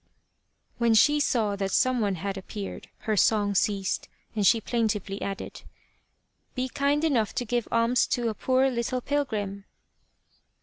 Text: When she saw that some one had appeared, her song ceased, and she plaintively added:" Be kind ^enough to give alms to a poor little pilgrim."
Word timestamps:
When 0.79 0.95
she 0.95 1.19
saw 1.19 1.55
that 1.57 1.69
some 1.69 1.99
one 2.01 2.15
had 2.15 2.35
appeared, 2.35 2.89
her 3.01 3.15
song 3.15 3.53
ceased, 3.53 4.09
and 4.35 4.47
she 4.47 4.59
plaintively 4.59 5.21
added:" 5.21 5.61
Be 6.55 6.69
kind 6.69 7.03
^enough 7.03 7.33
to 7.33 7.45
give 7.45 7.67
alms 7.71 8.07
to 8.07 8.29
a 8.29 8.33
poor 8.33 8.67
little 8.71 9.01
pilgrim." 9.01 9.65